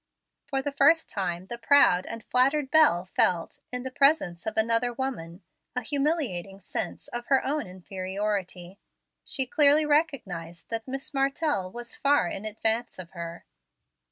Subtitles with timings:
[0.47, 4.91] For the first time the proud and flattered belle felt, in the presence of another
[4.91, 5.43] woman,
[5.75, 8.79] a humiliating sense of her own inferiority.
[9.23, 13.45] She clearly recognized that Miss Martell was far in advance of her.